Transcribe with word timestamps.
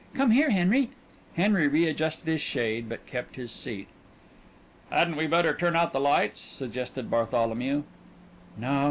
"Come 0.15 0.31
here, 0.31 0.49
Henry!" 0.49 0.89
Henry 1.35 1.67
readjusted 1.67 2.25
his 2.27 2.41
shade, 2.41 2.89
but 2.89 3.05
kept 3.05 3.35
his 3.35 3.51
seat. 3.51 3.87
"Hadn't 4.89 5.15
we 5.15 5.27
better 5.27 5.53
turn 5.55 5.75
out 5.75 5.93
the 5.93 5.99
lights?" 6.01 6.39
suggested 6.41 7.11
Bartholomew. 7.11 7.83
"No. 8.57 8.79